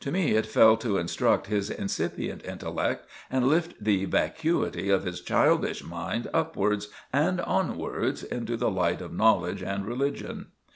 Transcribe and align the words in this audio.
To 0.01 0.11
me 0.11 0.31
it 0.31 0.47
fell 0.47 0.77
to 0.77 0.97
instruct 0.97 1.45
his 1.45 1.69
incipient 1.69 2.43
intellect 2.43 3.07
and 3.29 3.47
lift 3.47 3.75
the 3.79 4.05
vacuity 4.05 4.89
of 4.89 5.03
his 5.03 5.21
childish 5.21 5.83
mind 5.83 6.27
upwards 6.33 6.87
and 7.13 7.39
onwards 7.41 8.23
into 8.23 8.57
the 8.57 8.71
light 8.71 9.01
of 9.01 9.13
knowledge 9.13 9.61
and 9.61 9.85
religion. 9.85 10.47